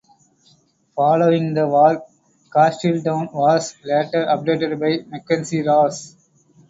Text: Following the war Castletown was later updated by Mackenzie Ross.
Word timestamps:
Following 0.95 1.53
the 1.53 1.67
war 1.67 2.03
Castletown 2.51 3.29
was 3.31 3.75
later 3.83 4.25
updated 4.25 4.79
by 4.79 5.05
Mackenzie 5.07 5.61
Ross. 5.61 6.15